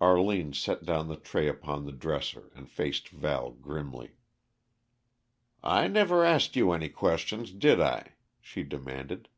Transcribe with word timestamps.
Arline 0.00 0.54
set 0.54 0.86
down 0.86 1.08
the 1.08 1.16
tray 1.16 1.46
upon 1.46 1.84
the 1.84 1.92
dresser 1.92 2.50
and 2.54 2.70
faced 2.70 3.10
Val 3.10 3.50
grimly. 3.50 4.12
"I 5.62 5.88
never 5.88 6.24
asked 6.24 6.56
you 6.56 6.72
any 6.72 6.88
questions, 6.88 7.52
did 7.52 7.82
I?" 7.82 8.12
she 8.40 8.62
demanded. 8.62 9.28